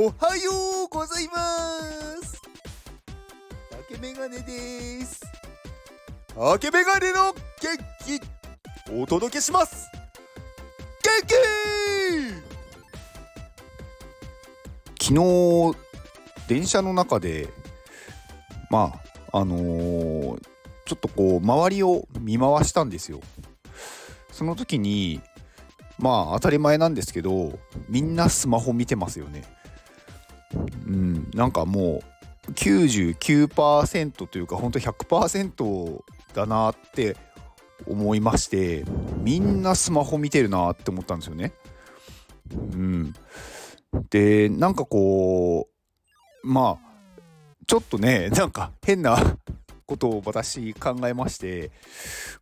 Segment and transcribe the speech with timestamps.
[0.00, 0.52] おはよ
[0.84, 1.34] うございま
[2.24, 2.40] す。
[3.88, 5.20] 竹メガネです。
[6.36, 7.42] 竹メガネの元
[8.06, 8.20] 気。
[8.92, 9.90] お届けします。
[11.02, 11.26] 元
[15.00, 15.04] 気。
[15.04, 15.76] 昨日
[16.46, 17.48] 電車の中で
[18.70, 19.00] ま
[19.32, 20.40] ああのー、
[20.84, 23.18] ちょっとこう周りを見回したんですよ。
[24.30, 25.20] その時に
[25.98, 29.57] まあ当たり前なんですけどみんなスマホ見てますよね。
[30.88, 32.00] うんなんかも
[32.48, 36.02] う99%というかほんと100%
[36.34, 37.16] だなって
[37.86, 38.84] 思いまして
[39.18, 41.52] みんなスマホ見てるなって思ったんですよね。
[42.50, 43.14] うん。
[44.10, 45.68] でなんかこ
[46.42, 46.88] うまあ
[47.66, 49.36] ちょっとねなんか変な
[49.86, 51.70] ことを私考えまして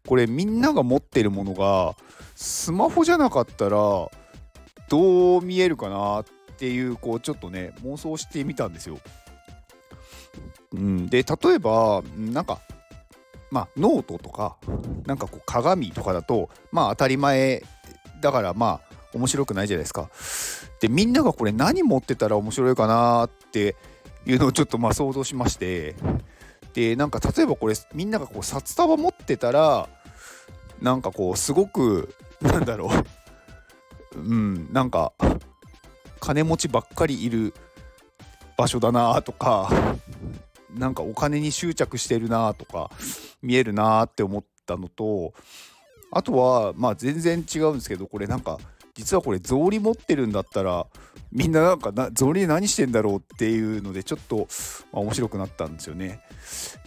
[0.06, 1.96] これみんなが持ってるものが
[2.34, 3.78] スマホじゃなかったら
[4.88, 6.24] どう見えるかなっ
[6.58, 8.98] ていうこうちょっとね妄想してみたんですよ。
[10.72, 12.60] うん、で例えばなんか
[13.50, 14.56] まあノートとか
[15.06, 17.62] なんかこう鏡とかだとまあ当たり前
[18.20, 20.10] だからまあ面白くないじゃないですか。
[20.80, 23.76] でみんながこれ何持ってたら面白いかなって
[24.26, 25.96] いうのをちょっとまあ想像しまして
[26.74, 29.88] でなんか例えばこれみんながこう札束持ってたら
[30.82, 32.90] なんかこうすごくなんだろ
[34.14, 35.12] ううんなんか
[36.26, 37.54] 金持ちばっかりいる
[38.56, 39.70] 場所だなとか
[40.74, 42.90] なんかお金に執着してるなとか
[43.42, 45.34] 見えるなって思ったのと
[46.10, 48.58] あとはまあ全然違うんですけどこれなんか
[48.94, 50.86] 実はこれ草履持ってるんだったら
[51.30, 54.48] みんななんかな草履何してんだろうっていうのでちょっと、
[54.92, 56.20] まあ、面白くなったんですよね。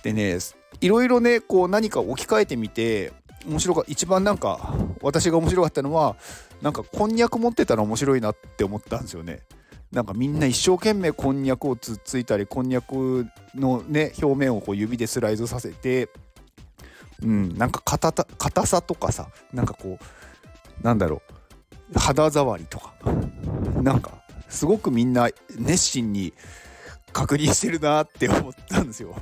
[0.04, 0.40] でね
[0.82, 3.14] いろいろねこう何か置き換えてみて
[3.48, 6.18] 面白か一番なんか私が面白かったのは
[6.62, 9.42] なんかこんにゃく持ってたら面白いなって思ったんですよね。
[9.92, 13.26] なんかみんな一生懸命こんにゃくをつっついたりこんにゃく
[13.56, 16.10] のね表面をこう指でスライドさせて
[17.24, 21.24] うんなんか硬さとかさなんかこうなんだろ
[21.96, 22.94] う肌触りとか
[23.82, 24.12] なんか
[24.48, 26.34] すごくみんな熱心に
[27.12, 29.16] 確認してるなって思ったんですよ。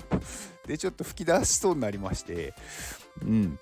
[0.68, 2.54] でちょっと吹き出しそうになりまして
[3.22, 3.58] うん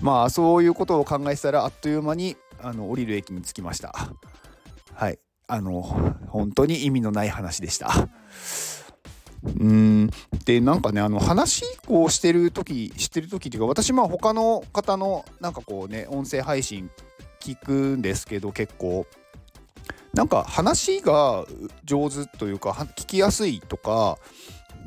[0.00, 3.92] まあそういうことを考えたらあっという間にあの降りる駅に着きました。
[4.94, 5.82] はいあの
[6.28, 8.08] 本当に意味のない話でした。
[9.44, 10.10] うん
[10.46, 16.90] でなんかねあの話をしてる時してる時っていうか私まあ他の方のなんかこうね音声配信
[17.40, 19.06] 聞くんですけど結構
[20.14, 21.44] なんか話が
[21.84, 24.18] 上手というか聞きやすいとか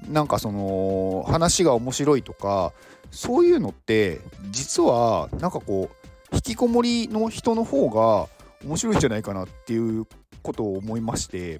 [0.07, 2.73] なんかその話が面白いとか
[3.11, 8.28] そういうのって実はなんかこう引きこもりの人の方が
[8.64, 10.06] 面白いんじゃないかなっていう
[10.44, 11.60] ことを思いまして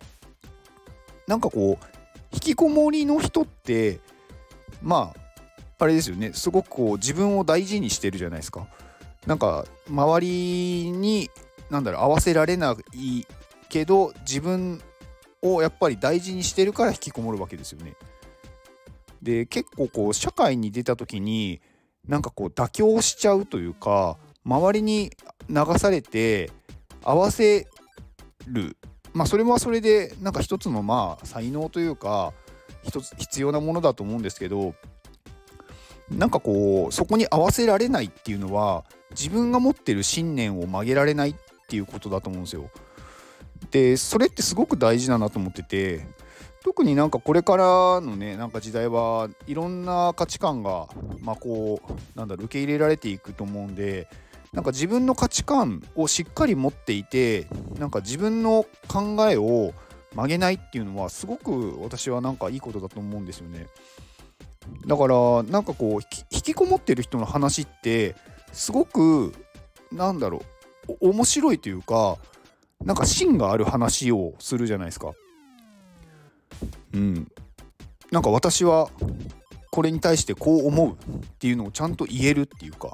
[1.28, 1.86] なんかこう
[2.34, 4.00] 引きこもりの人って
[4.82, 5.28] まあ
[5.80, 8.68] あれですよねすごくこう自分を大事にしてるじゃないですか。
[9.26, 11.30] なんか周りに
[11.70, 13.28] なんだろう合わせられない
[13.70, 14.82] けど自分
[15.42, 17.96] をやっぱり大事にしてるから引きこもるわけですよね。
[19.22, 21.60] で結構こう社会に出た時に
[22.08, 25.12] なんかこう妥協しちゃうというか周りに
[25.50, 26.50] 流されて
[27.04, 27.68] 合わせ
[28.48, 28.78] る
[29.14, 32.34] まあそれはそれでなんか一つのまあ才能というか
[32.84, 34.74] 一つ必要なものだと思うんですけど
[36.10, 41.36] なんかこうそこに合わせられないっていうのは自分が持ってる信念を曲げられないっ
[41.68, 42.70] ていうことだと思うんですよ。
[43.72, 46.06] でそれってすごく大事だなと思ってて
[46.64, 47.64] 特になんかこれから
[48.02, 50.88] のねなんか時代はいろんな価値観が
[51.20, 54.08] まあこうなんだろう受け入れられていくと思うんで
[54.58, 57.46] なんか自分の価値観をしっかり持っていて
[57.78, 59.72] なんか自分の考えを
[60.16, 63.68] 曲げないっていうのはすごく私はなんかいいことだと思うんですよね。
[64.88, 66.00] だからなんかこう
[66.32, 68.16] 引きこもってる人の話って
[68.52, 69.32] すごく
[69.92, 70.42] なんだろ
[70.88, 72.18] う面白いというか
[72.84, 75.12] なんか芯がある話をするじゃないですか。
[76.96, 77.32] うん。
[78.12, 78.90] なんか私は
[79.70, 82.92] これに対してこう思うっていうのをちゃんと言えるっていうか。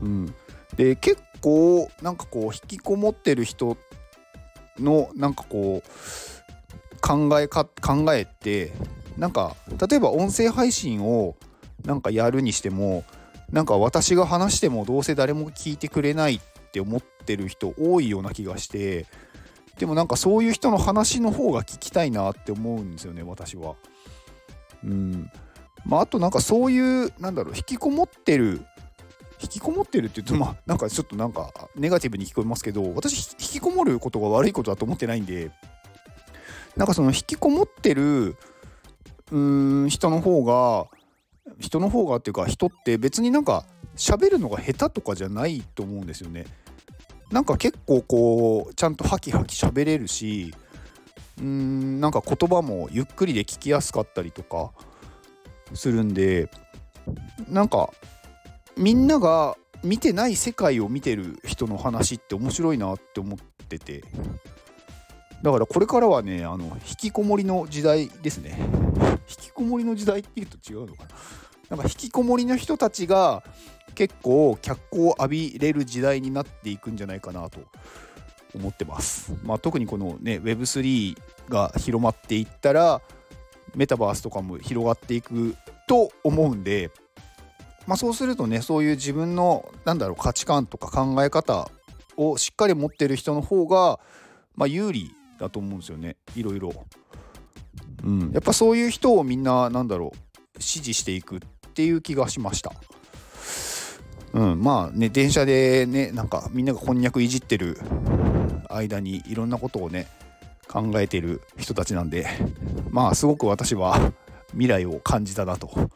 [0.00, 0.34] うん。
[0.76, 3.76] で結構なんかこう引きこもってる人
[4.78, 8.72] のなんかこう考えか考えて
[9.18, 9.56] なんか
[9.88, 11.36] 例えば音声配信を
[11.84, 13.04] なんかやるにしても
[13.50, 16.40] なんか私が話してもどうせ誰も聞いてくれないっ
[16.72, 19.06] て思ってる人多いような気がして
[19.78, 23.74] でもなんかそういう人の話の方が聞きたいなって思うんですよね私は。
[24.84, 25.30] うん
[25.86, 28.64] まあ、あとなんかそういうなんだろう引きこもってる
[29.42, 35.50] 引きこもってるって言うとまあ なんかちょっとなんかネガティブに聞こえますけど私引きこもることが悪いことだと思ってないんで
[36.76, 40.86] なんかその引きこもってるうーん人の方が
[41.58, 43.64] 人の方がっていうか人って別になんか
[43.96, 46.46] 喋るのが下手とかじゃないと思うんですよね。
[47.30, 50.52] なんか結構こうちゃんとハキハキ喋れるし
[51.38, 54.72] うーんなんか言葉もゆっくりで聞きやすかったりとか
[55.74, 56.50] するんで
[57.48, 57.90] なんか
[58.80, 63.38] みんなが見てない世界を見てる人の話って面白いなって思っ
[63.68, 64.02] てて。
[65.42, 68.58] だからこれからはねあの引きこもりの時代ですね。
[69.28, 71.10] 引きこもりの時代っていうと違うのかな。
[71.70, 73.42] なんか引きこもりの人たちが
[73.94, 77.60] 結構脚光を浴びれる時代になっていくんじゃないかなと
[78.54, 79.34] 思ってます。
[79.42, 81.16] まあ、特にこのね Web3
[81.50, 83.02] が広まっていったら
[83.74, 85.54] メタバースとかも広がっていく
[85.86, 86.90] と思うんで、
[87.90, 91.68] まあ、そうするとねそういう自分のなんだろう価値観とか考え方
[92.16, 93.98] をしっかり持ってる人の方が、
[94.54, 95.10] まあ、有利
[95.40, 96.72] だと思うんですよねいろいろ。
[98.04, 100.12] うん、やっぱそういう人をみんななんだろ
[100.56, 101.40] う支持していくっ
[101.74, 102.72] ていう気がしました。
[104.34, 107.76] うん、まあね電車でねなんかみんながこんにゃくいじってる
[108.68, 110.06] 間にいろんなことをね
[110.68, 112.28] 考えてる人たちなんで
[112.88, 114.12] まあすごく私は
[114.52, 115.90] 未来を感じたなと。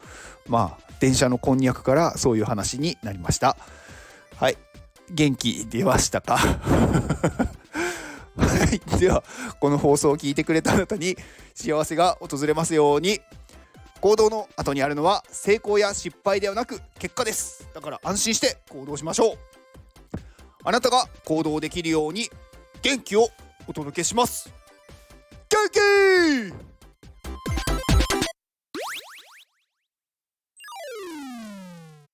[0.46, 3.56] まあ電車のこんにゃくからそういう話になりました。
[4.36, 4.56] はい。
[5.10, 6.36] 元気出ましたか？
[6.38, 7.48] は
[8.72, 8.98] い。
[8.98, 9.22] では
[9.60, 11.16] この放送を聞いてくれたあなたに
[11.54, 13.20] 幸せが訪れますように。
[14.00, 17.66] 行動の後にあるのは成功や失敗ではなく結果です。
[17.72, 19.38] だから安心して行動しましょう。
[20.62, 22.28] あなたが行動できるように
[22.82, 23.28] 元気を
[23.66, 24.52] お届けします。
[25.48, 25.70] 元
[26.50, 26.73] 気!